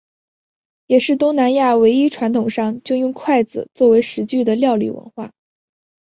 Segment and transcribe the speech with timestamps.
[0.87, 5.31] 也是东南亚唯一传统上就用筷子作为食具的料理文化。